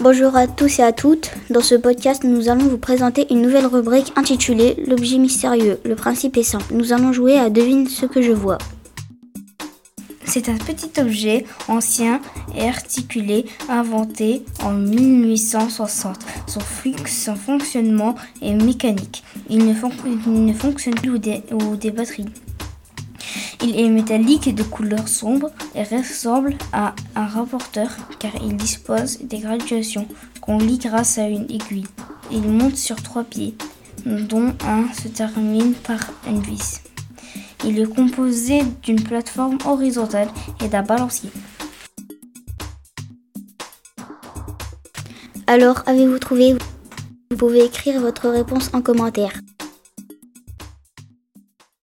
Bonjour 0.00 0.36
à 0.36 0.46
tous 0.46 0.78
et 0.78 0.84
à 0.84 0.92
toutes. 0.92 1.32
Dans 1.50 1.60
ce 1.60 1.74
podcast, 1.74 2.22
nous 2.22 2.48
allons 2.48 2.68
vous 2.68 2.78
présenter 2.78 3.26
une 3.30 3.42
nouvelle 3.42 3.66
rubrique 3.66 4.12
intitulée 4.14 4.76
L'objet 4.86 5.18
mystérieux. 5.18 5.80
Le 5.84 5.96
principe 5.96 6.36
est 6.36 6.44
simple. 6.44 6.72
Nous 6.72 6.92
allons 6.92 7.12
jouer 7.12 7.36
à 7.36 7.50
Devine 7.50 7.88
ce 7.88 8.06
que 8.06 8.22
je 8.22 8.30
vois. 8.30 8.58
C'est 10.24 10.48
un 10.48 10.54
petit 10.54 11.00
objet 11.00 11.44
ancien 11.66 12.20
et 12.54 12.68
articulé 12.68 13.46
inventé 13.68 14.44
en 14.62 14.72
1860. 14.72 16.16
Son, 16.46 16.60
son 17.06 17.34
fonctionnement 17.34 18.14
est 18.40 18.54
mécanique. 18.54 19.24
Il 19.50 19.66
ne, 19.66 19.74
fonctionne 20.54 20.94
plus 20.94 21.10
ou 21.10 21.18
des 21.76 21.90
batteries. 21.90 22.26
Il 23.62 23.78
est 23.78 23.88
métallique 23.88 24.54
de 24.54 24.62
couleur 24.62 25.08
sombre 25.08 25.50
et 25.74 25.82
ressemble 25.82 26.56
à 26.72 26.94
un 27.16 27.26
rapporteur 27.26 27.90
car 28.20 28.30
il 28.42 28.56
dispose 28.56 29.18
des 29.22 29.38
graduations 29.38 30.06
qu'on 30.40 30.58
lit 30.58 30.78
grâce 30.78 31.18
à 31.18 31.28
une 31.28 31.50
aiguille. 31.50 31.86
Il 32.30 32.42
monte 32.42 32.76
sur 32.76 33.02
trois 33.02 33.24
pieds, 33.24 33.54
dont 34.06 34.54
un 34.64 34.92
se 34.92 35.08
termine 35.08 35.74
par 35.74 35.98
une 36.26 36.40
vis. 36.40 36.82
Il 37.64 37.80
est 37.80 37.92
composé 37.92 38.62
d'une 38.82 39.02
plateforme 39.02 39.58
horizontale 39.66 40.28
et 40.64 40.68
d'un 40.68 40.82
balancier. 40.82 41.30
Alors, 45.48 45.82
avez-vous 45.86 46.18
trouvé 46.18 46.56
Vous 47.30 47.36
pouvez 47.36 47.64
écrire 47.64 48.00
votre 48.00 48.28
réponse 48.28 48.70
en 48.72 48.82
commentaire. 48.82 49.32